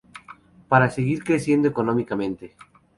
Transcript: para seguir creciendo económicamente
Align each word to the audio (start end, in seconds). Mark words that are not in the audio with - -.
para 0.67 0.89
seguir 0.89 1.23
creciendo 1.23 1.67
económicamente 1.67 2.55